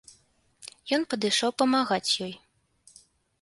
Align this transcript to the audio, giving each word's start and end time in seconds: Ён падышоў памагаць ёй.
Ён 0.97 1.05
падышоў 1.11 1.53
памагаць 1.63 2.11
ёй. 2.29 2.33